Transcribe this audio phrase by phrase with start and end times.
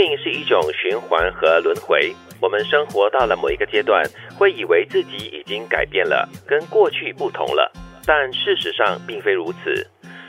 [0.00, 2.14] 命是一种循环和轮回。
[2.40, 4.02] 我们生活到了某一个阶段，
[4.34, 7.70] 会以为自己已经改变了，跟过去不同了。
[8.06, 9.86] 但事实上并非如此。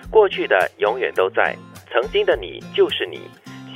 [0.10, 1.56] 过去的永远都在，
[1.90, 3.22] 曾经的你就是你，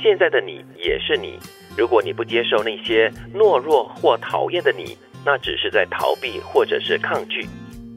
[0.02, 1.38] 现在的你也是你。
[1.78, 7.46] 如果你不接受那些懦弱或讨厌的你，那只是在逃避或者是抗拒。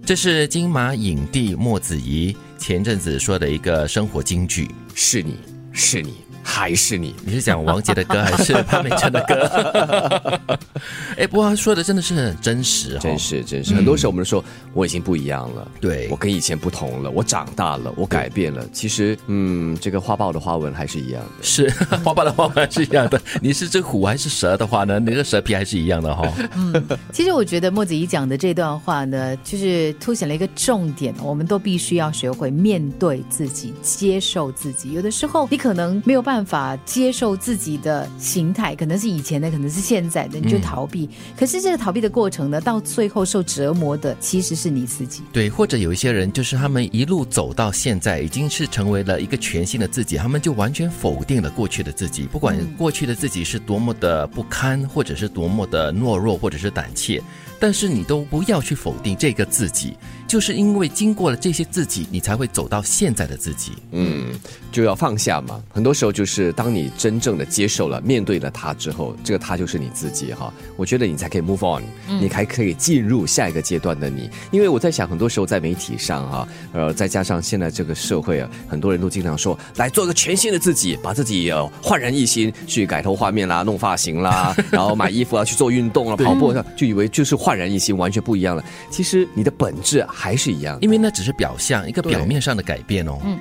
[0.05, 5.37] 这是金马影帝莫子仪前阵子说的一个生活金句：是你
[5.73, 6.28] 是你。
[6.43, 7.15] 还是你？
[7.23, 10.49] 你是讲王杰的歌还是潘美辰的歌？
[11.17, 13.73] 哎，不过他说的真的是很真实，真是真是。
[13.73, 14.43] 很多时候我们说
[14.73, 18.65] 我已经不一样了，对我跟以前不同了，我长大了，我改变了。
[18.71, 21.69] 其实，嗯，这个花豹的花纹还是一样的，是
[22.03, 23.21] 花豹的花纹还是一样的。
[23.41, 24.99] 你是这虎还是蛇的话呢？
[24.99, 26.31] 那个蛇皮还是一样的哈。
[26.55, 26.73] 嗯，
[27.11, 34.93] 其实我觉得莫子怡讲的这段话呢，就是凸显了一个重点，我们都必须要学会面对自己，接受自己。
[34.93, 41.09] 有的时候你可能没有办法接受自己的形态，可能是以前的，可能是现在的，你就逃避。
[41.37, 45.23] 可是这个逃避的过程呢，到最后受折磨的其实是你自己。
[45.31, 57.21] 对，或者有一些人，就是他们一路走到现在，已经是成为了一个全新的自己，他们就完全否定了过去的自己，不管过去的自己是多么的不堪，或者是多么的懦弱，或者是胆怯。
[57.59, 63.73] 但是你都不要去否定这个自己，就是因为经过了这些自己，你才会走到现在的自己。
[63.91, 64.27] 嗯，
[64.71, 65.61] 就要放下嘛。
[65.69, 70.53] 很多时候就是当你真正的接受了、面对了他之后，这个他就是你自己哈。
[70.77, 74.29] 我觉得你才可以 move on，你还可以进入下一个阶段的你。
[74.51, 88.63] 因为我在想，很多时候在媒体上哈，呃，再加上现在这个社会啊，很多人都经常说来做一个全新的自己，把自己呃焕然一新，去改头换面啦、弄发型啦， 然后买衣服啊、去做运动啊、跑步，就以为就是焕然一新，完全不一样了。
[88.91, 93.17] 其实你的本质还是一样，因为那只是表象，一个表面上的改变哦。
[93.25, 93.39] 嗯，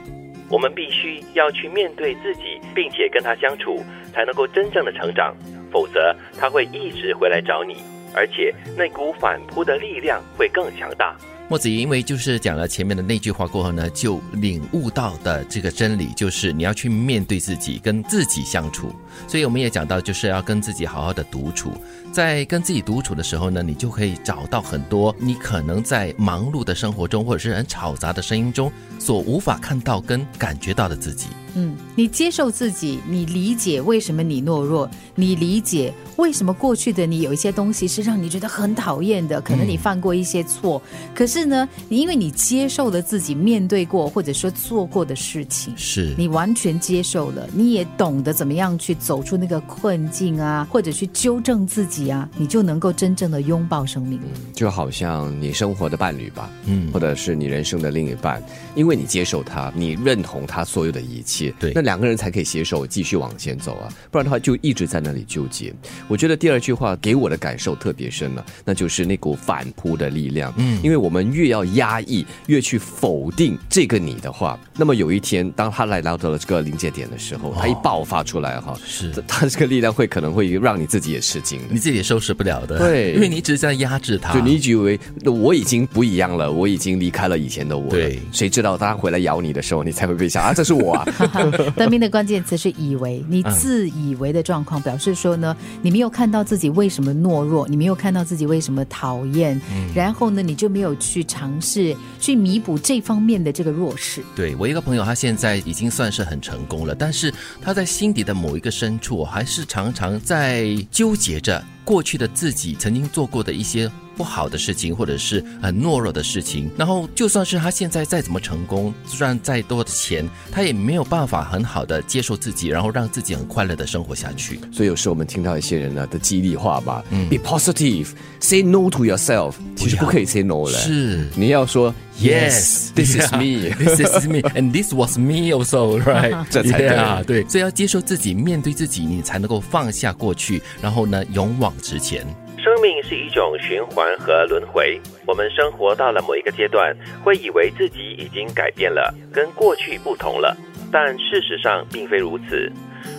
[0.49, 5.37] 我们必须要去面对自己，并且跟他相处，才能够真正的成长。
[5.71, 7.77] 否则，他会一直回来找你，
[8.15, 11.15] 而且那股反扑的力量会更强大。
[11.51, 18.93] 莫子仪因为就是讲了前面的那句话过后呢，就领悟到的这个真理，就是你要去面对自己，跟自己相处。
[19.27, 21.73] 所以我们也讲到，就是要跟自己好好的独处。
[22.13, 31.29] 在跟自己独处的时候呢，你就可以找到很多你可能在忙碌的生活中，或者是很吵杂的声音中所无法看到跟感觉到的自己。
[31.59, 40.81] 嗯，你接受自己，你理解为什么你懦弱，你理解为什么过去的你有一些东西是让你觉得很讨厌的，可能你犯过一些错，
[41.13, 54.21] 可是呢，你因为你接受了自己面对过或者说做过的事情，是你完全接受了，你也懂得怎么样去走出那个困境啊，或者去纠正自己啊，你就能够真正的拥抱生命。
[54.55, 58.41] 就好像你生活的伴侣吧，嗯，或者是你人生的另一半，
[58.77, 61.48] 因为你接受他，你认同他所有的一切。
[61.59, 65.73] 对，那两个人才可以携手继续往前走啊，不然的话就一直在那里纠结。
[66.07, 70.53] 我觉得第二句话给我的感受特别深了，那就是那股反扑的力量。
[70.57, 82.79] 嗯，因为我们越要压抑，越去否定这个你的话，那么有一天当他来到到了这个临界点的时候，他一爆发出来哈，是他这个力量会可能会让你自己也吃惊，你自己也收拾不了的。
[82.79, 87.89] 对，因为你一直在压制他，就你以为我已经不一样了，我已经离开了以前的我。
[87.91, 91.07] 对，谁知道当他回来咬你的时候，你才会被想啊，这是我啊。
[91.77, 99.61] 得名的关键词是以为，你自以为的状况，表示说呢，你没有看到自己为什么懦弱，你没有看到自己为什么讨厌，
[99.95, 104.23] 然后呢，你就没有去尝试去弥补这方面的这个弱势。
[104.35, 113.91] 对我一个朋友，他现在已经算是很成功了，但是他在心底的某一个深处，还是常常在纠结着过去的自己曾经做过的一些。
[114.19, 124.59] 不好的事情，或者是很懦弱的事情，然后就算是他现在再怎么成功，赚再多的钱，他也没有办法很好的接受自己，然后让自己很快乐的生活下去。
[124.73, 131.29] 所以有时候我们听到一些人呢的激励话吧，Be positive，say no to yourself，其实不可以 say no 了，是。
[131.37, 136.45] 你要说 Yes，this is me，this is me，and this was me also，right？
[136.51, 136.89] 这才对。
[136.89, 142.27] 啊，对，所以要接受自己，面对自己，你才能够放下过去，然后呢，勇往直前。
[142.69, 145.01] 生命是一种循环和轮回。
[145.27, 146.95] 我们生活到了某一个阶段，
[147.25, 150.55] 会以为自己已经改变了，跟过去不同了。
[150.93, 152.71] 但事实上并非如此。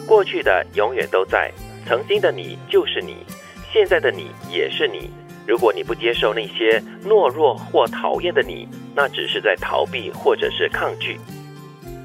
[0.06, 1.52] 过去的永远都在，
[1.88, 3.26] 曾经的你就是你，
[3.74, 5.10] 现在的你也是你。
[5.48, 11.20] 如果你不接受那些懦弱或讨厌的你，那只是在逃避或者是抗拒。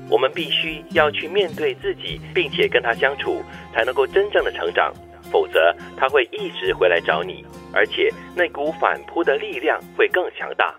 [0.08, 3.42] 我们必须要去面对自己，并且跟他相处，
[3.74, 4.90] 才能够真正的成长。
[5.30, 10.74] 否则，他会一直回来找你，而且那股反扑的力量会更强大。